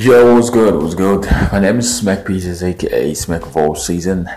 Yo, 0.00 0.36
what's 0.36 0.48
good? 0.48 0.80
What's 0.80 0.94
good? 0.94 1.26
My 1.50 1.58
name 1.58 1.80
is 1.80 1.98
Smack 1.98 2.24
Peters, 2.24 2.62
aka 2.62 3.12
Smack 3.14 3.42
of 3.42 3.56
All 3.56 3.74
Season, 3.74 4.30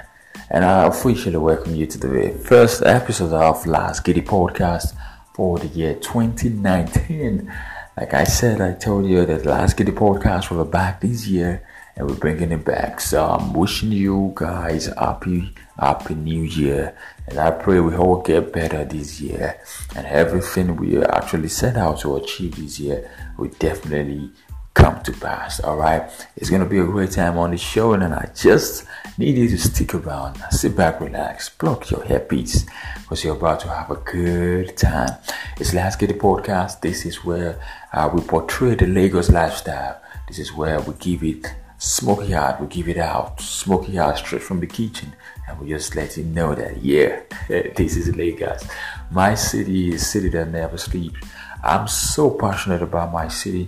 and 0.50 0.66
I 0.66 0.88
officially 0.88 1.38
welcome 1.38 1.76
you 1.76 1.86
to 1.86 2.00
the 2.00 2.32
first 2.44 2.82
episode 2.82 3.32
of 3.32 3.68
Last 3.68 4.04
Giddy 4.04 4.24
Podcast 4.24 4.96
for 5.36 5.60
the 5.60 5.68
year 5.68 5.94
2019. 5.94 7.54
Like 7.96 8.12
I 8.16 8.24
said, 8.24 8.60
I 8.60 8.74
told 8.74 9.06
you 9.06 9.24
that 9.24 9.46
Last 9.46 9.78
Giddy 9.78 9.92
Podcast 9.92 10.50
will 10.50 10.66
be 10.66 10.72
back 10.72 11.00
this 11.00 11.28
year, 11.28 11.64
and 11.96 12.10
we're 12.10 12.16
bringing 12.16 12.52
it 12.52 12.66
back. 12.66 13.00
So 13.00 13.24
I'm 13.24 13.54
wishing 13.54 13.92
you 13.92 14.34
guys 14.34 14.88
happy, 14.88 15.54
happy 15.78 16.16
New 16.16 16.42
Year, 16.42 16.98
and 17.28 17.38
I 17.38 17.52
pray 17.52 17.80
we 17.80 17.96
all 17.96 18.24
get 18.24 18.52
better 18.52 18.84
this 18.84 19.22
year, 19.22 19.62
and 19.96 20.08
everything 20.08 20.76
we 20.76 21.04
actually 21.04 21.50
set 21.50 21.78
out 21.78 22.00
to 22.00 22.16
achieve 22.16 22.56
this 22.56 22.80
year, 22.80 23.12
we 23.38 23.50
definitely 23.50 24.32
come 24.74 25.02
to 25.04 25.12
pass. 25.12 25.60
All 25.60 25.78
right, 25.78 26.10
it's 26.36 26.50
gonna 26.50 26.66
be 26.66 26.80
a 26.80 26.86
great 26.86 27.12
time 27.12 27.38
on 27.38 27.52
the 27.52 27.58
show, 27.58 27.94
and 27.94 28.04
I 28.04 28.30
just 28.36 28.86
need 29.18 29.38
you 29.38 29.50
to 29.50 29.58
stick 29.58 29.94
around, 29.94 30.42
sit 30.52 30.76
back, 30.76 31.02
relax, 31.02 31.50
block 31.50 31.90
your 31.92 32.04
headpiece, 32.04 32.66
because 32.96 33.24
you're 33.24 33.36
about 33.36 33.60
to 33.62 33.70
have 33.70 33.92
a 33.92 33.96
good 33.96 34.78
time. 34.78 35.18
It's 35.60 35.74
Let's 35.74 35.96
Get 35.96 36.08
the 36.08 36.14
Podcast. 36.14 36.82
This 36.82 37.06
is 37.06 37.24
where 37.26 37.60
uh, 37.94 38.10
we 38.14 38.22
portray 38.22 38.76
the 38.76 38.88
Lagos 38.88 39.30
lifestyle. 39.30 40.02
This 40.28 40.40
is 40.40 40.54
where 40.54 40.80
we 40.80 40.94
give 40.96 41.24
it 41.24 41.54
smoky 41.78 42.32
hot, 42.32 42.62
we 42.62 42.68
give 42.68 42.88
it 42.88 42.98
out 42.98 43.42
smoky 43.42 43.96
hot 43.96 44.18
straight 44.18 44.44
from 44.44 44.60
the 44.60 44.68
kitchen, 44.68 45.14
and 45.48 45.60
we 45.60 45.70
just 45.70 45.96
let 45.96 46.16
you 46.16 46.24
know 46.24 46.56
that 46.56 46.82
yeah, 46.82 47.22
this 47.50 47.98
is 47.98 48.16
Lagos. 48.16 48.66
My 49.10 49.36
city 49.36 49.94
is 49.94 50.08
city 50.08 50.30
that 50.30 50.50
never 50.50 50.78
sleeps. 50.78 51.20
I'm 51.64 51.88
so 51.88 52.32
passionate 52.32 52.82
about 52.82 53.12
my 53.12 53.28
city 53.28 53.68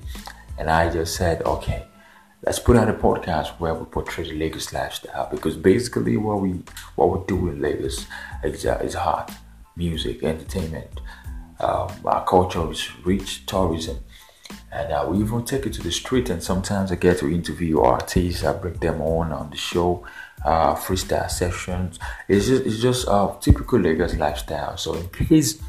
and 0.57 0.69
I 0.69 0.89
just 0.89 1.15
said, 1.15 1.41
okay, 1.43 1.85
let's 2.45 2.59
put 2.59 2.75
out 2.75 2.89
a 2.89 2.93
podcast 2.93 3.59
where 3.59 3.73
we 3.73 3.85
portray 3.85 4.25
the 4.25 4.37
Lagos 4.37 4.73
lifestyle 4.73 5.29
because 5.29 5.55
basically 5.55 6.17
what 6.17 6.41
we 6.41 6.61
what 6.95 7.09
we 7.09 7.25
do 7.25 7.49
in 7.49 7.61
Lagos 7.61 8.05
is, 8.43 8.65
uh, 8.65 8.79
is 8.83 8.95
art, 8.95 9.31
music, 9.75 10.23
entertainment. 10.23 10.99
Um, 11.59 11.89
our 12.05 12.25
culture 12.25 12.69
is 12.71 12.89
rich 13.05 13.45
tourism, 13.45 13.99
and 14.71 14.91
uh, 14.91 15.05
we 15.07 15.19
even 15.19 15.45
take 15.45 15.65
it 15.65 15.73
to 15.73 15.83
the 15.83 15.91
street. 15.91 16.29
And 16.29 16.43
sometimes 16.43 16.91
I 16.91 16.95
get 16.95 17.19
to 17.19 17.29
interview 17.29 17.79
artists. 17.79 18.43
I 18.43 18.53
bring 18.53 18.75
them 18.75 19.01
on 19.01 19.31
on 19.31 19.49
the 19.49 19.57
show, 19.57 20.05
uh, 20.43 20.75
freestyle 20.75 21.29
sessions. 21.31 21.99
It's 22.27 22.47
just 22.47 22.65
it's 22.65 22.79
just 22.79 23.07
a 23.07 23.35
typical 23.39 23.79
Lagos 23.79 24.15
lifestyle. 24.15 24.77
So 24.77 24.95
in 24.95 25.07
case 25.09 25.61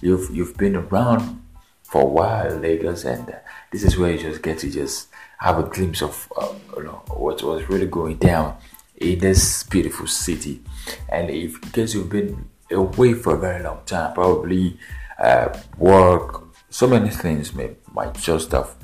you've 0.00 0.34
you've 0.34 0.56
been 0.56 0.76
around 0.76 1.42
for 1.82 2.02
a 2.02 2.06
while 2.06 2.56
Lagos, 2.56 3.04
and 3.04 3.28
uh, 3.28 3.38
this 3.72 3.82
is 3.82 3.98
where 3.98 4.12
you 4.12 4.18
just 4.18 4.42
get 4.42 4.58
to 4.58 4.70
just 4.70 5.08
have 5.38 5.58
a 5.58 5.62
glimpse 5.62 6.02
of 6.02 6.30
uh, 6.36 6.52
you 6.76 6.84
know 6.84 7.02
what 7.08 7.42
was 7.42 7.68
really 7.68 7.86
going 7.86 8.16
down 8.16 8.56
in 8.96 9.18
this 9.18 9.62
beautiful 9.64 10.06
city. 10.06 10.62
And 11.08 11.30
if 11.30 11.60
because 11.60 11.94
you've 11.94 12.08
been 12.08 12.48
away 12.70 13.14
for 13.14 13.34
a 13.34 13.38
very 13.38 13.62
long 13.62 13.80
time, 13.86 14.14
probably 14.14 14.78
uh, 15.18 15.56
work, 15.76 16.44
so 16.70 16.86
many 16.86 17.10
things 17.10 17.54
may 17.54 17.76
might 17.92 18.14
just 18.14 18.52
have 18.52 18.74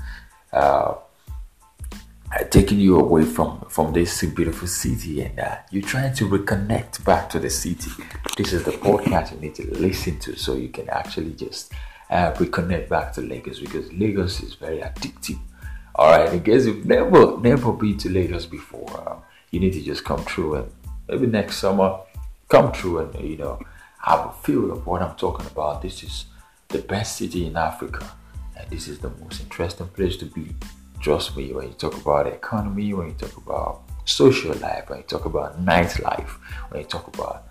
uh, 0.52 0.94
taken 2.50 2.78
you 2.78 2.98
away 2.98 3.24
from 3.24 3.64
from 3.68 3.92
this 3.92 4.22
beautiful 4.22 4.68
city, 4.68 5.22
and 5.22 5.38
uh, 5.38 5.56
you're 5.70 5.82
trying 5.82 6.14
to 6.14 6.28
reconnect 6.28 7.04
back 7.04 7.28
to 7.30 7.38
the 7.38 7.50
city. 7.50 7.90
This 8.36 8.52
is 8.52 8.64
the 8.64 8.72
podcast 8.72 9.32
you 9.32 9.40
need 9.40 9.54
to 9.56 9.70
listen 9.74 10.18
to, 10.20 10.36
so 10.36 10.54
you 10.54 10.68
can 10.68 10.88
actually 10.90 11.32
just 11.32 11.72
uh, 12.10 12.32
reconnect 12.32 12.88
back 12.88 13.12
to 13.14 13.20
Lagos 13.20 13.60
because 13.60 13.92
Lagos 13.92 14.42
is 14.42 14.54
very 14.54 14.78
addictive. 14.78 15.38
All 15.96 16.10
right, 16.10 16.32
in 16.32 16.42
case 16.42 16.66
you've 16.66 16.86
never 16.86 17.38
never 17.38 17.72
been 17.72 17.96
to 17.98 18.08
Lagos 18.08 18.46
before, 18.46 18.90
uh, 19.06 19.16
you 19.50 19.60
need 19.60 19.72
to 19.74 19.82
just 19.82 20.04
come 20.04 20.22
through 20.24 20.56
and 20.56 20.72
maybe 21.08 21.26
next 21.26 21.58
summer 21.58 22.00
come 22.48 22.72
through 22.72 22.98
and 22.98 23.30
you 23.30 23.36
know 23.36 23.60
have 23.98 24.26
a 24.26 24.32
feel 24.42 24.70
of 24.70 24.86
what 24.86 25.02
I'm 25.02 25.16
talking 25.16 25.46
about. 25.46 25.82
This 25.82 26.02
is 26.02 26.26
the 26.68 26.78
best 26.78 27.16
city 27.16 27.46
in 27.46 27.56
Africa, 27.56 28.10
and 28.56 28.68
this 28.70 28.88
is 28.88 28.98
the 28.98 29.10
most 29.20 29.40
interesting 29.40 29.88
place 29.88 30.16
to 30.18 30.26
be. 30.26 30.54
Trust 31.00 31.36
me, 31.36 31.52
when 31.52 31.68
you 31.68 31.74
talk 31.74 31.96
about 31.96 32.24
the 32.24 32.32
economy, 32.32 32.92
when 32.94 33.08
you 33.08 33.14
talk 33.14 33.36
about 33.36 33.82
social 34.04 34.54
life, 34.54 34.88
when 34.88 34.98
you 35.00 35.04
talk 35.04 35.24
about 35.26 35.64
nightlife, 35.64 36.30
when 36.70 36.80
you 36.80 36.86
talk 36.86 37.06
about 37.08 37.48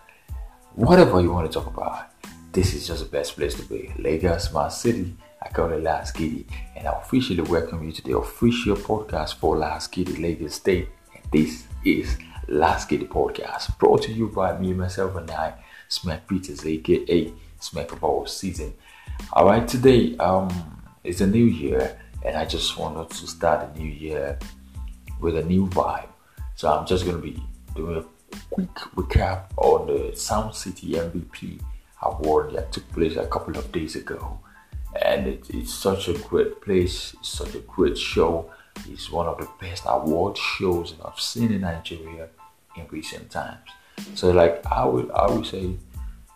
whatever 0.75 1.21
you 1.21 1.31
want 1.31 1.49
to 1.49 1.53
talk 1.53 1.67
about, 1.67 2.12
this 2.53 2.75
is 2.75 2.85
just 2.85 3.03
the 3.03 3.09
best 3.09 3.35
place 3.35 3.55
to 3.55 3.63
be. 3.63 3.91
Lagos, 3.97 4.53
my 4.53 4.69
city. 4.69 5.15
I 5.41 5.49
call 5.49 5.71
it 5.71 5.81
Last 5.81 6.15
Giddy, 6.15 6.45
and 6.75 6.87
I 6.87 6.91
officially 6.91 7.41
welcome 7.41 7.83
you 7.83 7.91
to 7.91 8.01
the 8.03 8.15
official 8.15 8.77
podcast 8.77 9.35
for 9.35 9.57
Last 9.57 9.91
Giddy 9.91 10.15
Lagos 10.17 10.53
State. 10.53 10.87
And 11.15 11.23
this 11.31 11.65
is 11.83 12.15
Last 12.47 12.89
Giddy 12.89 13.07
Podcast, 13.07 13.77
brought 13.79 14.03
to 14.03 14.13
you 14.13 14.27
by 14.27 14.57
me, 14.57 14.71
myself, 14.71 15.15
and 15.15 15.29
I, 15.31 15.55
Smack 15.89 16.27
Peters, 16.27 16.63
aka 16.65 17.33
Smack 17.59 17.91
of 17.91 18.03
All 18.03 18.27
Season. 18.27 18.73
All 19.33 19.45
right, 19.45 19.67
today 19.67 20.15
um 20.17 20.49
it's 21.03 21.21
a 21.21 21.27
new 21.27 21.45
year, 21.45 21.99
and 22.23 22.37
I 22.37 22.45
just 22.45 22.77
wanted 22.77 23.09
to 23.09 23.27
start 23.27 23.67
a 23.67 23.79
new 23.79 23.89
year 23.89 24.37
with 25.19 25.37
a 25.37 25.43
new 25.43 25.67
vibe. 25.69 26.07
So 26.55 26.71
I'm 26.71 26.85
just 26.85 27.03
gonna 27.03 27.17
be 27.17 27.43
doing 27.75 27.97
a 27.97 28.35
quick 28.51 28.75
recap 28.95 29.45
on 29.57 29.87
the 29.87 30.15
Sound 30.15 30.53
City 30.55 30.91
MVP 30.91 31.59
award 32.03 32.53
that 32.53 32.71
took 32.71 32.89
place 32.91 33.15
a 33.15 33.27
couple 33.27 33.57
of 33.57 33.71
days 33.71 33.95
ago. 33.95 34.39
And 35.01 35.27
it, 35.27 35.49
it's 35.49 35.73
such 35.73 36.07
a 36.07 36.13
great 36.13 36.61
place, 36.61 37.15
it's 37.19 37.29
such 37.29 37.55
a 37.55 37.59
great 37.59 37.97
show. 37.97 38.51
It's 38.89 39.11
one 39.11 39.27
of 39.27 39.37
the 39.37 39.49
best 39.59 39.83
award 39.85 40.37
shows 40.37 40.95
that 40.95 41.05
I've 41.05 41.19
seen 41.19 41.51
in 41.51 41.61
Nigeria 41.61 42.27
in 42.75 42.87
recent 42.89 43.29
times. 43.29 43.69
So 44.15 44.31
like 44.31 44.65
I 44.65 44.85
would 44.85 45.11
I 45.11 45.31
would 45.31 45.45
say 45.45 45.75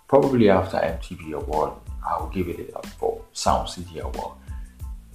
probably 0.08 0.50
after 0.50 0.78
MTV 0.78 1.34
award, 1.34 1.74
I 2.08 2.20
will 2.20 2.30
give 2.30 2.48
it 2.48 2.76
up 2.76 2.86
for 2.86 3.22
Sound 3.34 3.70
City 3.70 4.00
Award. 4.00 4.38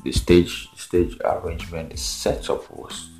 The 0.04 0.12
stage 0.12 0.68
stage 0.76 1.16
arrangement, 1.24 1.90
the 1.90 1.96
setup 1.96 2.70
was 2.76 3.10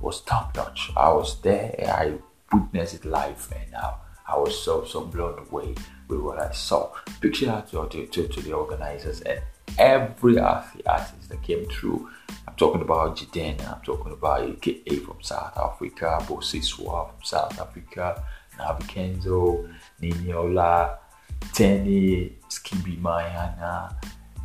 was 0.00 0.20
top 0.22 0.54
notch. 0.56 0.90
I 0.96 1.10
was 1.12 1.40
there, 1.40 1.74
I 1.88 2.14
witnessed 2.54 2.94
it 2.94 3.04
live 3.04 3.52
and 3.58 3.72
now 3.72 4.00
I 4.28 4.36
was 4.36 4.62
so 4.62 4.84
so 4.84 5.00
blown 5.04 5.38
away 5.38 5.74
with 6.08 6.20
what 6.20 6.40
I 6.40 6.52
saw. 6.52 6.92
Big 7.20 7.34
shout 7.34 7.74
out 7.74 7.90
to, 7.92 8.06
to, 8.06 8.28
to 8.28 8.40
the 8.40 8.52
organizers 8.52 9.20
and 9.22 9.40
every 9.78 10.38
artist 10.38 11.28
that 11.28 11.42
came 11.42 11.66
through. 11.66 12.08
I'm 12.46 12.54
talking 12.56 12.82
about 12.82 13.16
Jiden, 13.16 13.60
I'm 13.70 13.82
talking 13.82 14.12
about 14.12 14.42
AKA 14.42 14.96
from 15.00 15.20
South 15.20 15.56
Africa, 15.56 16.18
Busiswa 16.22 17.10
from 17.10 17.22
South 17.22 17.60
Africa, 17.60 18.22
Navy 18.58 18.84
Kenzo, 18.84 19.72
Niniola, 20.00 20.98
Teni, 21.52 22.32
Skiibii 22.48 23.00
Mayana, 23.00 23.94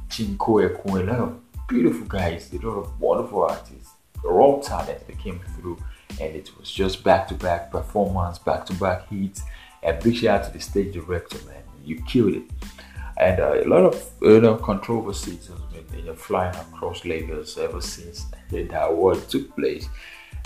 Chinko 0.09 0.69
Ekun, 0.69 1.07
a 1.07 1.11
lot 1.11 1.19
of 1.19 1.67
beautiful 1.67 2.07
guys, 2.07 2.51
a 2.53 2.57
lot 2.57 2.79
of 2.79 2.99
wonderful 2.99 3.43
artists, 3.43 3.91
raw 4.23 4.59
talent 4.59 5.07
that 5.07 5.17
came 5.19 5.39
through. 5.55 5.77
And 6.19 6.35
it 6.35 6.51
was 6.59 6.69
just 6.69 7.03
back 7.03 7.27
to 7.29 7.35
back 7.35 7.71
performance, 7.71 8.37
back 8.37 8.65
to 8.65 8.73
back 8.73 9.07
hits 9.07 9.43
and 9.83 10.01
big 10.03 10.15
shout 10.15 10.41
out 10.41 10.47
to 10.47 10.53
the 10.53 10.59
stage 10.59 10.93
director, 10.93 11.37
man. 11.47 11.63
You 11.83 12.01
killed 12.03 12.33
it. 12.33 12.43
And 13.17 13.39
uh, 13.39 13.53
a 13.63 13.65
lot 13.65 13.83
of 13.83 14.11
you 14.21 14.41
know 14.41 14.55
controversies 14.55 15.47
has 15.47 15.59
been 15.71 15.99
you 15.99 16.05
know, 16.05 16.15
flying 16.15 16.55
across 16.55 17.05
Lagos 17.05 17.57
ever 17.57 17.81
since 17.81 18.25
that 18.49 18.73
award 18.73 19.27
took 19.29 19.55
place. 19.55 19.87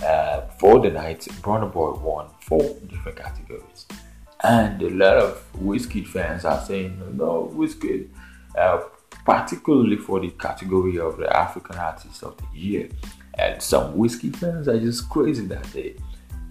Uh, 0.04 0.42
for 0.60 0.82
the 0.82 0.90
night, 0.90 1.22
Burna 1.42 1.72
Boy 1.72 1.92
won 1.94 2.28
four 2.42 2.76
different 2.88 3.18
categories, 3.18 3.86
and 4.44 4.82
a 4.82 4.90
lot 4.90 5.18
of 5.18 5.46
Wizkid 5.54 6.06
fans 6.08 6.44
are 6.44 6.62
saying 6.66 7.02
no 7.16 7.50
Wizkid, 7.56 8.10
uh, 8.58 8.82
particularly 9.26 9.96
for 9.96 10.20
the 10.20 10.32
category 10.32 11.00
of 11.00 11.18
the 11.18 11.34
African 11.34 11.78
Artist 11.78 12.24
of 12.24 12.36
the 12.38 12.60
Year. 12.60 12.90
And 13.38 13.62
some 13.62 13.96
Wizkid 13.96 14.36
fans 14.36 14.68
are 14.68 14.80
just 14.80 15.10
crazy 15.10 15.46
that 15.48 15.72
day. 15.72 15.96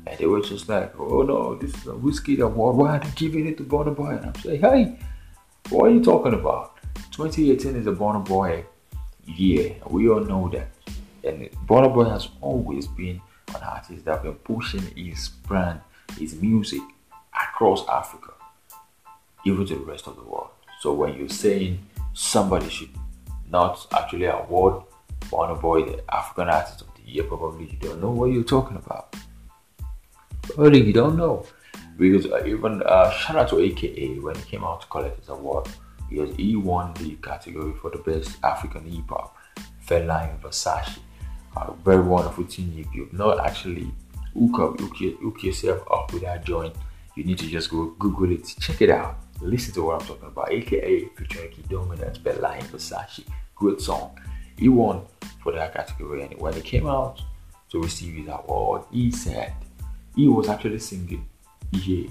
And 0.07 0.19
they 0.19 0.27
were 0.27 0.41
just 0.41 0.69
like, 0.69 0.99
oh 0.99 1.23
no, 1.23 1.55
this 1.57 1.75
is 1.75 1.87
a 1.87 1.93
Wizkid 1.93 2.41
award. 2.41 2.77
Why 2.77 2.99
are 2.99 3.11
giving 3.17 3.47
it 3.47 3.57
to 3.59 3.65
Burna 3.65 3.95
Boy? 3.95 4.11
And 4.11 4.27
I'm 4.27 4.35
saying, 4.37 4.61
hey, 4.61 4.99
what 5.71 5.87
are 5.87 5.91
you 5.91 6.03
talking 6.03 6.35
about? 6.35 6.77
2018 7.13 7.77
is 7.77 7.87
a 7.87 7.93
Burna 7.93 8.25
Boy 8.25 8.65
year. 9.25 9.77
We 9.87 10.09
all 10.09 10.21
know 10.21 10.51
that. 10.51 10.69
And 11.23 11.51
Burna 11.67 11.93
Boy 11.93 12.05
has 12.05 12.29
always 12.41 12.87
been 12.87 13.21
an 13.49 13.63
artist 13.63 14.05
that 14.05 14.17
has 14.17 14.23
been 14.23 14.35
pushing 14.35 14.83
his 14.95 15.29
brand, 15.29 15.81
his 16.19 16.35
music 16.41 16.83
across 17.33 17.89
Africa, 17.89 18.33
even 19.47 19.65
to 19.67 19.75
the 19.75 19.85
rest 19.85 20.07
of 20.07 20.17
the 20.17 20.23
world. 20.23 20.51
So 20.81 20.93
when 20.93 21.15
you're 21.17 21.29
saying 21.29 21.79
somebody 22.13 22.69
should 22.69 22.91
not 23.51 23.87
actually 23.93 24.27
award 24.27 24.83
Burna 25.31 25.59
Boy 25.59 25.85
the 25.85 26.15
African 26.15 26.49
Artist 26.49 26.83
of 26.83 26.89
the 26.95 27.11
Year, 27.11 27.25
probably 27.25 27.71
you 27.71 27.79
don't 27.79 28.03
know 28.03 28.11
what 28.11 28.27
you're 28.27 28.45
talking 28.45 28.77
about. 28.77 29.17
Probably 30.55 30.83
you 30.83 30.93
don't 30.93 31.17
know. 31.17 31.47
Because 31.97 32.27
uh, 32.27 32.43
even 32.45 32.83
uh, 32.83 33.11
shout 33.13 33.37
out 33.37 33.49
to 33.51 33.61
AKA 33.61 34.19
when 34.19 34.35
he 34.35 34.43
came 34.43 34.65
out 34.65 34.81
to 34.81 34.87
collect 34.89 35.19
his 35.21 35.29
award 35.29 35.69
because 36.09 36.35
he 36.37 36.57
won 36.57 36.93
the 36.95 37.17
category 37.17 37.73
for 37.81 37.91
the 37.91 37.99
best 37.99 38.37
African 38.43 38.85
hip 38.85 39.09
hop, 39.09 39.37
Fela 39.87 40.31
and 40.31 40.41
Versace. 40.43 40.99
a 41.57 41.73
very 41.85 42.03
wonderful 42.03 42.45
thing. 42.45 42.73
If 42.77 42.95
you've 42.95 43.13
not 43.13 43.45
actually 43.45 43.91
hook 44.35 44.59
up, 44.59 44.81
hook, 44.81 44.97
hook 45.23 45.43
yourself 45.43 45.83
up 45.91 46.13
with 46.13 46.23
that 46.23 46.45
joint, 46.45 46.75
you 47.17 47.25
need 47.25 47.39
to 47.39 47.47
just 47.47 47.71
go 47.71 47.95
Google 47.99 48.33
it, 48.33 48.45
check 48.61 48.83
it 48.83 48.91
out, 48.91 49.19
listen 49.41 49.73
to 49.75 49.83
what 49.83 50.01
I'm 50.01 50.07
talking 50.07 50.29
about. 50.29 50.51
AKA 50.51 51.09
featuring 51.17 51.53
Dominance 51.69 52.19
by 52.19 52.33
Lion 52.33 52.65
Versace. 52.65 53.25
Good 53.57 53.81
song. 53.81 54.19
He 54.59 54.69
won 54.69 55.03
for 55.43 55.53
that 55.53 55.75
category, 55.75 56.23
and 56.23 56.41
when 56.41 56.55
he 56.55 56.61
came 56.61 56.87
out 56.87 57.21
to 57.71 57.81
receive 57.81 58.15
his 58.15 58.29
award, 58.29 58.83
he 58.91 59.11
said 59.11 59.53
he 60.15 60.29
was 60.29 60.49
actually 60.49 60.79
singing 60.79 61.27
EJ 61.73 62.11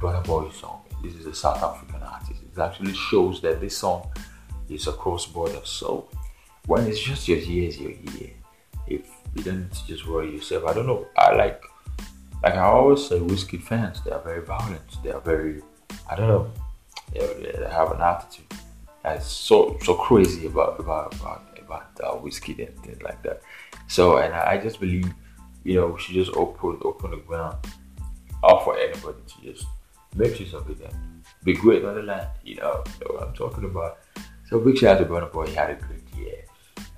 Burna 0.00 0.24
Boy 0.24 0.50
song. 0.50 0.82
This 1.02 1.14
is 1.14 1.26
a 1.26 1.34
South 1.34 1.62
African 1.62 2.02
artist. 2.02 2.40
It 2.42 2.58
actually 2.58 2.94
shows 2.94 3.40
that 3.42 3.60
this 3.60 3.76
song 3.76 4.10
is 4.68 4.86
across 4.86 5.26
borders. 5.26 5.68
So 5.68 6.08
when 6.66 6.86
it's 6.86 7.00
just 7.00 7.28
your 7.28 7.38
ears, 7.38 7.78
your 7.78 7.90
ear. 7.90 8.30
If 8.86 9.08
you 9.34 9.42
don't 9.42 9.70
just 9.86 10.06
worry 10.06 10.32
yourself, 10.34 10.64
I 10.66 10.74
don't 10.74 10.86
know. 10.86 11.06
I 11.16 11.34
like, 11.34 11.62
like 12.42 12.54
I 12.54 12.64
always 12.64 13.06
say, 13.06 13.18
Wizkid 13.18 13.62
fans. 13.62 14.02
They 14.04 14.10
are 14.10 14.20
very 14.20 14.44
violent. 14.44 15.02
They 15.02 15.10
are 15.10 15.20
very, 15.20 15.62
I 16.10 16.16
don't 16.16 16.28
know. 16.28 16.50
They, 17.12 17.20
they 17.20 17.70
have 17.70 17.92
an 17.92 18.00
attitude 18.00 18.46
that's 19.04 19.26
so 19.26 19.76
so 19.82 19.94
crazy 19.94 20.46
about 20.46 20.80
about 20.80 21.14
about 21.20 21.58
about 21.60 21.90
uh, 22.02 22.16
Wizkid 22.16 22.66
and 22.66 22.78
things 22.82 23.02
like 23.02 23.22
that. 23.22 23.42
So, 23.86 24.16
and 24.16 24.34
I, 24.34 24.52
I 24.52 24.58
just 24.58 24.80
believe, 24.80 25.12
you 25.64 25.74
know, 25.74 25.96
should 25.96 26.14
just 26.14 26.32
open 26.36 26.78
open 26.82 27.10
the 27.10 27.16
ground 27.16 27.56
up 28.42 28.64
for 28.64 28.78
anybody 28.78 29.18
to 29.26 29.52
just 29.52 29.66
make 30.14 30.38
use 30.38 30.54
of 30.54 30.68
it 30.70 30.80
and 30.80 31.24
be 31.42 31.54
great 31.54 31.84
on 31.84 31.94
the 31.94 32.02
land. 32.02 32.28
You 32.44 32.56
know, 32.56 32.84
you 33.00 33.06
know 33.06 33.14
what 33.14 33.28
I'm 33.28 33.34
talking 33.34 33.64
about. 33.64 33.98
So 34.48 34.60
big 34.60 34.78
shout 34.78 35.00
out 35.00 35.06
to 35.06 35.12
Burna 35.12 35.32
Boy. 35.32 35.46
He 35.46 35.54
had 35.54 35.70
a 35.70 35.74
great 35.74 36.04
year. 36.16 36.44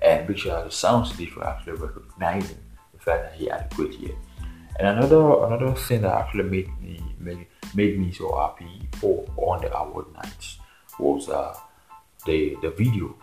And 0.01 0.27
big 0.27 0.37
shout 0.37 0.65
out 0.65 0.69
to 0.69 0.75
Soundcity 0.75 1.29
for 1.29 1.45
actually 1.45 1.73
recognizing 1.73 2.57
the 2.93 2.99
fact 2.99 3.23
that 3.23 3.33
he 3.35 3.47
had 3.47 3.67
a 3.71 3.75
great 3.75 3.93
year. 3.93 4.15
And 4.79 4.87
another 4.87 5.45
another 5.45 5.73
thing 5.73 6.01
that 6.01 6.13
actually 6.13 6.43
made 6.43 6.81
me 6.81 7.01
made, 7.19 7.47
made 7.73 7.99
me 7.99 8.11
so 8.11 8.35
happy 8.35 8.87
for 8.97 9.25
on 9.37 9.61
the 9.61 9.75
award 9.75 10.13
nights 10.13 10.59
was 10.99 11.29
uh, 11.29 11.55
the 12.25 12.55
the 12.61 12.69
video, 12.71 13.15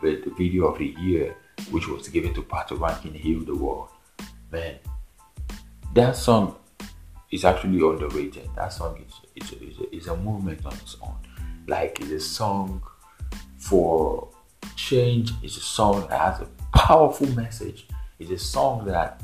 the, 0.00 0.22
the 0.24 0.32
video 0.36 0.66
of 0.66 0.78
the 0.78 0.94
year, 1.00 1.36
which 1.70 1.86
was 1.86 2.08
given 2.08 2.34
to 2.34 2.42
Patoranking 2.42 3.14
Heal 3.14 3.44
the 3.44 3.54
World. 3.54 3.90
Man, 4.52 4.78
that 5.94 6.16
song 6.16 6.56
is 7.30 7.44
actually 7.44 7.80
underrated. 7.88 8.48
That 8.56 8.72
song 8.72 9.04
is 9.36 10.06
a 10.08 10.16
movement 10.16 10.66
on 10.66 10.72
its 10.74 10.96
own. 11.00 11.14
Like 11.68 12.00
it's 12.00 12.10
a 12.10 12.20
song 12.20 12.82
for 13.58 14.28
change. 14.74 15.32
It's 15.42 15.56
a 15.56 15.60
song 15.60 16.08
that 16.08 16.18
has 16.18 16.40
a 16.40 16.48
powerful 16.76 17.28
message. 17.28 17.86
It's 18.18 18.30
a 18.30 18.38
song 18.38 18.86
that 18.86 19.22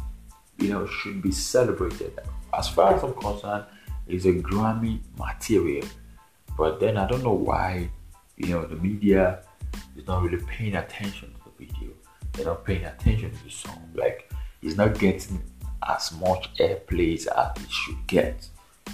you 0.59 0.69
know 0.69 0.87
should 0.87 1.21
be 1.21 1.33
celebrated. 1.33 2.19
As 2.57 2.69
far 2.69 2.95
as 2.95 3.03
I'm 3.03 3.15
concerned, 3.15 3.65
it's 4.07 4.25
a 4.27 4.33
Grammy 4.33 5.01
material. 5.19 5.87
But 6.57 6.79
then 6.79 6.97
I 6.97 7.07
don't 7.09 7.25
know 7.25 7.33
why 7.33 7.91
you 8.37 8.49
know 8.51 8.65
the 8.65 8.77
media 8.77 9.43
is 9.97 10.07
not 10.07 10.23
really 10.23 10.43
paying 10.45 10.77
attention 10.77 11.35
to 11.35 11.51
the 11.51 11.67
video. 11.67 11.91
They're 12.33 12.47
not 12.47 12.65
paying 12.65 12.85
attention 12.85 13.33
to 13.33 13.45
the 13.45 13.51
song. 13.51 13.91
Like 13.95 14.31
it's 14.63 14.77
not 14.77 14.99
getting 14.99 15.43
as 15.89 16.13
much 16.13 16.53
airplay 16.59 17.15
as 17.15 17.63
it 17.63 17.71
should 17.71 18.07
get. 18.07 18.49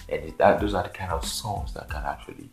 And 0.09 0.33
that 0.39 0.61
those 0.61 0.75
are 0.75 0.83
the 0.83 0.89
kind 0.89 1.13
of 1.13 1.25
songs 1.25 1.75
that 1.75 1.89
can 1.89 2.03
actually, 2.05 2.49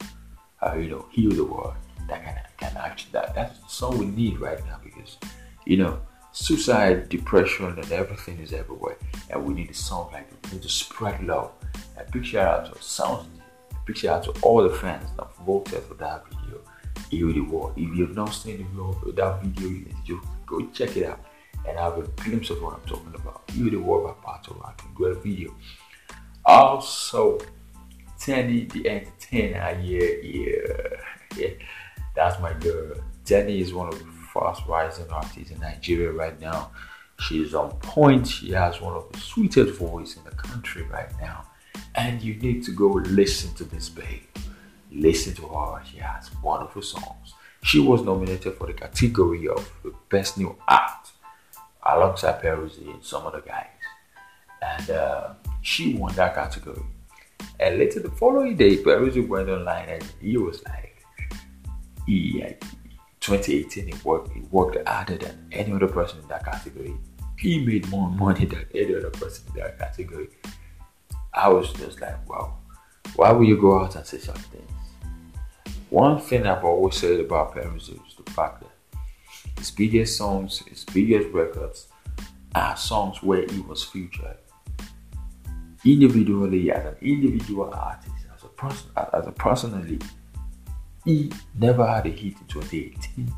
uh, 0.61 0.75
you 0.75 0.89
know, 0.89 1.05
heal 1.11 1.31
the 1.31 1.43
world. 1.43 1.75
That 2.07 2.23
can 2.23 2.39
can 2.57 2.77
actually 2.77 3.11
that 3.13 3.35
that's 3.35 3.59
the 3.59 3.69
song 3.69 3.97
we 3.97 4.05
need 4.07 4.39
right 4.39 4.63
now 4.65 4.79
because, 4.83 5.17
you 5.65 5.77
know, 5.77 5.99
suicide, 6.31 7.09
depression, 7.09 7.67
and 7.67 7.91
everything 7.91 8.39
is 8.39 8.53
everywhere, 8.53 8.97
and 9.29 9.45
we 9.45 9.53
need 9.53 9.69
a 9.69 9.73
song 9.73 10.09
like 10.11 10.29
that. 10.29 10.49
We 10.49 10.57
need 10.57 10.63
to 10.63 10.69
spread 10.69 11.23
love. 11.23 11.51
And 11.97 12.09
big 12.11 12.25
shout 12.25 12.67
out 12.67 12.73
to 12.73 12.81
Sounds. 12.81 13.27
Big 13.85 13.97
shout 13.97 14.27
out 14.27 14.35
to 14.35 14.41
all 14.41 14.63
the 14.63 14.75
fans 14.75 15.09
that 15.17 15.35
voted 15.45 15.83
for 15.83 15.95
that 15.95 16.25
video. 16.27 16.61
Heal 17.09 17.33
the 17.33 17.41
world. 17.41 17.73
If 17.75 17.97
you've 17.97 18.15
not 18.15 18.29
seen 18.29 18.57
the 18.57 19.11
that 19.13 19.41
video, 19.41 19.67
you 19.67 19.85
need 19.85 19.95
to 20.07 20.21
go 20.45 20.65
check 20.67 20.95
it 20.97 21.07
out 21.07 21.19
and 21.67 21.77
have 21.77 21.97
a 21.97 22.03
glimpse 22.23 22.49
of 22.49 22.61
what 22.61 22.73
I'm 22.75 22.87
talking 22.87 23.13
about. 23.15 23.43
You 23.53 23.69
the 23.69 23.77
world 23.77 24.15
by 24.23 24.31
Patoranking 24.31 24.93
great 24.93 25.17
video. 25.23 25.53
Also, 26.45 27.39
Teni 28.19 28.71
the 28.71 28.89
entertainer, 28.89 29.79
yeah, 29.81 30.09
yeah, 30.21 30.97
yeah. 31.37 31.49
That's 32.15 32.39
my 32.41 32.53
girl. 32.53 32.95
Teni 33.25 33.61
is 33.61 33.73
one 33.73 33.87
of 33.87 33.97
the 33.97 34.05
fast 34.33 34.63
rising 34.67 35.09
artists 35.09 35.51
in 35.51 35.59
Nigeria 35.59 36.11
right 36.11 36.39
now. 36.39 36.71
She 37.19 37.41
is 37.41 37.53
on 37.53 37.71
point. 37.79 38.27
She 38.27 38.51
has 38.51 38.81
one 38.81 38.93
of 38.93 39.11
the 39.11 39.19
sweetest 39.19 39.77
voice 39.77 40.17
in 40.17 40.23
the 40.23 40.31
country 40.31 40.83
right 40.83 41.11
now. 41.19 41.45
And 41.95 42.21
you 42.21 42.35
need 42.35 42.63
to 42.63 42.71
go 42.71 42.87
listen 42.87 43.53
to 43.55 43.63
this 43.63 43.89
babe. 43.89 44.23
Listen 44.91 45.33
to 45.35 45.47
her. 45.47 45.81
She 45.85 45.97
has 45.97 46.29
wonderful 46.41 46.81
songs. 46.81 47.33
She 47.63 47.79
was 47.79 48.01
nominated 48.03 48.55
for 48.55 48.67
the 48.67 48.73
category 48.73 49.47
of 49.47 49.69
the 49.83 49.93
best 50.09 50.37
new 50.37 50.55
act 50.67 51.11
alongside 51.85 52.41
Peruzzi 52.41 52.93
and 52.93 53.03
some 53.03 53.25
other 53.25 53.41
guys. 53.41 53.67
And 54.61 54.89
uh, 54.89 55.33
she 55.61 55.95
won 55.95 56.13
that 56.15 56.35
category. 56.35 56.81
And 57.59 57.77
later 57.77 57.99
the 57.99 58.11
following 58.11 58.55
day, 58.55 58.77
Peruzzi 58.77 59.27
went 59.27 59.49
online 59.49 59.89
and 59.89 60.03
he 60.21 60.37
was 60.37 60.63
like, 60.65 61.03
he, 62.05 62.43
2018, 63.19 63.87
he 63.87 63.93
worked, 64.03 64.31
he 64.33 64.41
worked 64.51 64.87
harder 64.87 65.17
than 65.17 65.47
any 65.51 65.71
other 65.73 65.87
person 65.87 66.19
in 66.19 66.27
that 66.29 66.45
category. 66.45 66.95
He 67.37 67.65
made 67.65 67.87
more 67.89 68.09
money 68.09 68.45
than 68.45 68.65
any 68.73 68.95
other 68.95 69.11
person 69.11 69.45
in 69.49 69.61
that 69.61 69.77
category. 69.77 70.29
I 71.33 71.49
was 71.49 71.71
just 71.73 72.01
like, 72.01 72.27
wow, 72.27 72.55
why 73.15 73.31
would 73.31 73.47
you 73.47 73.59
go 73.59 73.79
out 73.79 73.95
and 73.95 74.05
say 74.05 74.17
such 74.17 74.37
things? 74.37 74.71
One 75.89 76.19
thing 76.19 76.45
I've 76.45 76.63
always 76.63 76.95
said 76.95 77.19
about 77.19 77.55
Peruzzi 77.55 77.99
is 78.07 78.15
the 78.23 78.31
fact 78.31 78.61
that 78.61 78.68
his 79.57 79.71
biggest 79.71 80.17
songs, 80.17 80.59
his 80.67 80.83
biggest 80.85 81.29
records 81.33 81.87
are 82.55 82.75
songs 82.75 83.21
where 83.21 83.45
he 83.47 83.59
was 83.61 83.83
featured 83.83 84.37
individually 85.85 86.71
as 86.71 86.85
an 86.85 86.95
individual 87.01 87.71
artist, 87.73 88.15
as 88.35 88.43
a 88.43 88.47
person, 88.47 88.89
as 89.13 89.27
a 89.27 89.31
personally. 89.31 89.99
He 91.05 91.31
never 91.57 91.85
had 91.85 92.05
a 92.05 92.09
hit 92.09 92.39
in 92.39 92.47
2018. 92.47 93.33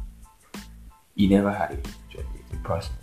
He 1.15 1.27
never 1.27 1.51
had 1.51 1.71
a 1.71 1.75
hit 1.75 1.85
in 1.85 2.17
2018 2.17 2.63
personally. 2.63 2.97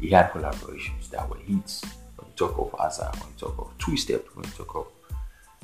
He 0.00 0.10
had 0.10 0.30
collaborations 0.30 1.10
that 1.10 1.28
were 1.28 1.36
hits. 1.38 1.84
When 2.16 2.28
you 2.28 2.34
talk 2.36 2.58
of 2.58 2.80
Azar, 2.80 3.10
when 3.12 3.28
you 3.32 3.38
talk 3.38 3.58
of 3.58 3.78
Two 3.78 3.96
Steps, 3.96 4.34
when 4.34 4.44
you 4.46 4.52
talk 4.52 4.74
of 4.74 4.86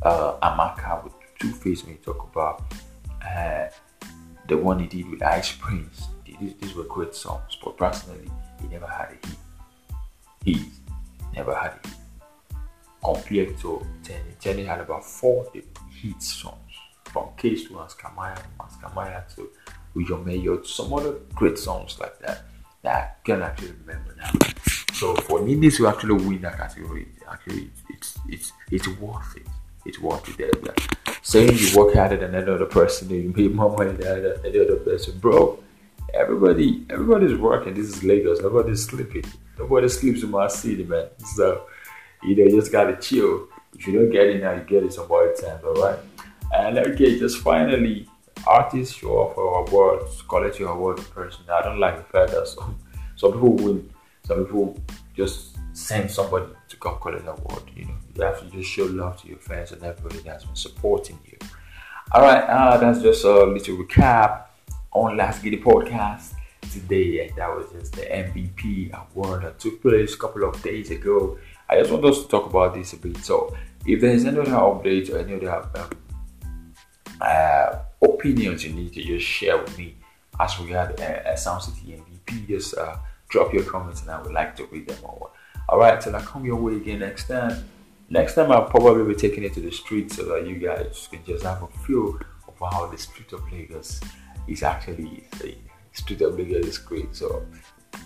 uh, 0.02 0.38
Amaka 0.42 1.04
with 1.04 1.12
Two 1.38 1.52
Face, 1.52 1.84
when 1.84 1.92
you 1.92 2.00
talk 2.04 2.28
about 2.30 2.64
uh, 3.25 3.68
the 4.49 4.56
one 4.56 4.80
he 4.80 4.87
did 4.87 5.08
with 5.08 5.23
Ice 5.23 5.52
Prince, 5.52 6.08
these, 6.41 6.55
these 6.61 6.75
were 6.75 6.85
great 6.85 7.14
songs, 7.14 7.57
but 7.62 7.76
personally, 7.76 8.31
he 8.61 8.69
never 8.69 8.87
had 8.87 9.11
a 9.11 9.26
hit. 9.26 9.37
He 10.45 10.64
never 11.35 11.55
had 11.55 11.73
a 11.85 11.88
hit. 11.88 11.99
Compared 13.05 13.59
to 13.59 13.87
Teni, 14.03 14.35
Teni 14.41 14.67
had 14.67 14.81
about 14.81 15.05
four 15.05 15.47
hit 15.53 16.23
songs 16.23 16.59
from 17.05 17.29
Case 17.37 17.64
to 17.64 17.75
Askamaya, 17.75 18.41
Askamaya 18.59 19.35
to 19.35 19.50
to 19.95 20.61
some 20.64 20.93
other 20.93 21.12
great 21.35 21.57
songs 21.57 21.99
like 22.00 22.19
that 22.21 22.45
that 22.83 22.97
I 22.97 23.25
can 23.25 23.43
actually 23.43 23.73
remember 23.87 24.14
now. 24.17 24.31
So 24.93 25.14
for 25.14 25.41
Nini 25.41 25.71
to 25.71 25.87
actually 25.87 26.25
win 26.25 26.43
that 26.43 26.57
category, 26.57 27.09
actually 27.31 27.71
it's 27.91 28.19
it's 28.29 28.53
it's 28.71 28.88
worth 28.99 29.37
it. 29.37 29.47
It's 29.87 30.00
worth 30.00 30.41
it. 30.41 30.81
Saying 31.23 31.57
you 31.57 31.79
work 31.79 31.95
harder 31.95 32.17
than 32.17 32.35
another 32.35 32.67
person, 32.67 33.11
you 33.11 33.33
make 33.37 33.53
more 33.53 33.76
money 33.76 33.93
than 33.93 34.38
any 34.45 34.61
other 34.61 34.76
person, 34.76 35.19
bro 35.19 35.63
everybody 36.14 36.87
everybody's 36.90 37.38
working. 37.38 37.75
This 37.75 37.88
is 37.88 38.04
Lagos. 38.04 38.40
Nobody's 38.40 38.85
sleeping. 38.85 39.25
Nobody 39.59 39.88
sleeps 39.88 40.23
in 40.23 40.30
my 40.30 40.49
city, 40.49 40.85
man. 40.85 41.09
So 41.35 41.66
you 42.23 42.37
know, 42.37 42.44
you 42.44 42.61
just 42.61 42.73
gotta 42.73 42.97
chill. 42.97 43.49
If 43.76 43.87
you 43.87 43.99
don't 43.99 44.11
get 44.11 44.26
it 44.28 44.42
now, 44.42 44.52
you 44.52 44.62
get 44.62 44.85
it 44.85 44.92
some 44.92 45.11
other 45.11 45.35
time, 45.35 45.61
alright? 45.64 45.99
And 46.52 46.78
okay, 46.78 47.18
just 47.18 47.38
finally, 47.38 48.09
artists 48.47 48.94
show 48.94 49.11
off 49.11 49.37
our 49.37 49.66
awards, 49.66 50.23
collect 50.23 50.61
your 50.61 50.71
award 50.71 50.99
person. 51.11 51.44
I 51.50 51.62
don't 51.62 51.80
like 51.80 51.97
the 51.97 52.04
fact 52.04 52.33
that 52.33 52.47
some, 52.47 52.78
some 53.16 53.33
people 53.33 53.54
win, 53.54 53.90
some 54.25 54.44
people 54.44 54.78
just 55.16 55.56
send 55.73 56.11
somebody 56.11 56.47
to 56.68 56.76
come 56.76 56.99
collect 57.00 57.23
an 57.23 57.28
award. 57.28 57.64
You 57.75 57.87
know, 57.87 57.94
you 58.14 58.23
have 58.23 58.40
to 58.40 58.47
just 58.56 58.71
show 58.71 58.85
love 58.85 59.21
to 59.23 59.28
your 59.28 59.38
fans 59.38 59.73
and 59.73 59.83
everybody 59.83 60.21
that's 60.21 60.44
been 60.44 60.54
supporting 60.54 61.18
you. 61.25 61.37
All 62.12 62.23
right, 62.23 62.44
uh, 62.44 62.76
that's 62.76 63.02
just 63.02 63.25
a 63.25 63.44
little 63.44 63.76
recap 63.76 64.43
on 64.94 65.16
Last 65.16 65.42
Giddy 65.42 65.58
podcast 65.58 66.34
today, 66.72 67.26
and 67.26 67.36
that 67.36 67.54
was 67.54 67.66
just 67.72 67.92
the 67.92 68.02
MVP 68.02 68.92
award 68.92 69.42
that 69.42 69.58
took 69.58 69.82
place 69.82 70.14
a 70.14 70.18
couple 70.18 70.44
of 70.44 70.62
days 70.62 70.90
ago. 70.90 71.38
I 71.68 71.78
just 71.78 71.90
want 71.90 72.04
us 72.04 72.22
to 72.22 72.28
talk 72.28 72.46
about 72.46 72.74
this 72.74 72.92
a 72.92 72.96
bit. 72.96 73.18
So, 73.18 73.54
if 73.84 74.00
there's 74.00 74.24
any 74.24 74.38
other 74.38 74.50
updates 74.50 75.12
or 75.12 75.18
any 75.18 75.34
other 75.34 75.68
um, 75.74 75.90
uh, 77.20 77.78
opinions 78.00 78.64
you 78.64 78.72
need 78.72 78.92
to 78.94 79.02
just 79.02 79.26
share 79.26 79.58
with 79.58 79.76
me 79.76 79.96
as 80.40 80.58
we 80.58 80.66
regard 80.66 80.98
uh, 81.00 81.36
Sound 81.36 81.62
City 81.62 82.00
MVP, 82.00 82.48
just 82.48 82.76
uh, 82.78 82.96
drop 83.28 83.52
your 83.52 83.64
comments 83.64 84.02
and 84.02 84.10
I 84.10 84.22
would 84.22 84.32
like 84.32 84.56
to 84.56 84.66
read 84.66 84.88
them 84.88 84.98
all. 85.04 85.32
Alright, 85.68 86.00
till 86.00 86.14
I 86.14 86.22
come 86.22 86.44
your 86.44 86.56
way 86.56 86.76
again 86.76 87.00
next 87.00 87.28
time. 87.28 87.68
Next 88.10 88.34
time 88.34 88.52
I'll 88.52 88.66
probably 88.68 89.12
be 89.12 89.18
taking 89.18 89.44
it 89.44 89.54
to 89.54 89.60
the 89.60 89.72
street 89.72 90.12
so 90.12 90.24
that 90.26 90.46
you 90.46 90.56
guys 90.56 91.08
can 91.10 91.24
just 91.24 91.44
have 91.44 91.62
a 91.62 91.68
feel 91.86 92.18
of 92.46 92.54
how 92.72 92.86
the 92.86 92.98
street 92.98 93.32
of 93.32 93.50
Lagos 93.50 94.00
is 94.48 94.62
actually 94.62 95.24
the 95.38 95.56
street 95.92 96.20
is 96.20 96.78
great. 96.78 97.14
So 97.14 97.46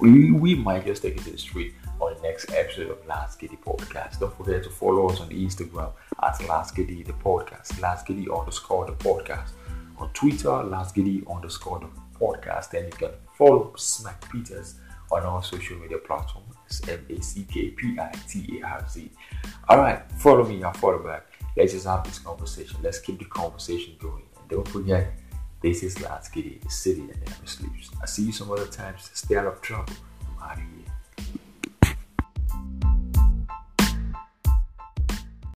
we, 0.01 0.31
we 0.31 0.55
might 0.55 0.87
just 0.87 1.03
take 1.03 1.17
it 1.17 1.25
to 1.25 1.31
the 1.33 1.39
street 1.39 1.75
on 2.01 2.15
the 2.15 2.21
next 2.23 2.53
episode 2.53 2.91
of 2.91 3.07
Last 3.07 3.41
Giddy 3.41 3.57
Podcast. 3.57 4.21
Don't 4.21 4.37
forget 4.37 4.63
to 4.65 4.71
follow 4.71 5.09
us 5.09 5.21
on 5.21 5.31
Instagram 5.31 5.93
at 6.23 6.49
Last 6.49 6.77
Giddy 6.77 7.03
the 7.03 7.13
podcast, 7.15 7.81
Last 7.81 8.07
Giddy 8.07 8.27
underscore 8.31 8.87
the 8.87 8.93
podcast. 8.93 9.51
On 9.99 10.09
Twitter, 10.13 10.63
Last 10.63 10.95
Giddy 10.95 11.25
underscore 11.29 11.81
the 11.81 11.89
podcast. 12.19 12.73
And 12.75 12.87
you 12.87 12.93
can 12.93 13.11
follow 13.37 13.75
Smack 13.77 14.31
Peters 14.31 14.77
on 15.11 15.25
all 15.25 15.43
social 15.43 15.77
media 15.79 15.99
platforms. 15.99 16.55
M 16.87 17.05
A 17.09 17.23
C 17.23 17.47
K 17.51 17.71
P 17.71 17.99
I 17.99 18.13
T 18.29 18.61
A 18.61 18.67
R 18.67 18.85
Z. 18.89 19.11
All 19.69 19.79
right, 19.79 20.03
follow 20.19 20.45
me, 20.45 20.63
I'll 20.63 20.73
follow 20.75 21.03
back. 21.03 21.27
Let's 21.57 21.73
just 21.73 21.87
have 21.87 22.05
this 22.05 22.19
conversation. 22.19 22.79
Let's 22.83 23.01
keep 23.01 23.19
the 23.19 23.25
conversation 23.25 23.95
going. 23.99 24.23
And 24.39 24.49
don't 24.49 24.69
forget, 24.69 25.13
this 25.61 25.83
is 25.83 25.95
the 25.95 26.71
city 26.71 27.07
that 27.07 27.19
never 27.19 27.47
sleeps. 27.47 27.91
I 28.03 28.07
see 28.07 28.23
you 28.25 28.33
some 28.33 28.51
other 28.51 28.67
times. 28.67 29.11
Stay 29.15 29.37
out 29.37 29.47
of 29.47 29.61
trouble. 29.61 29.93
I'm 30.27 30.51
out 30.51 30.57
of 30.57 30.63
here. 30.63 30.98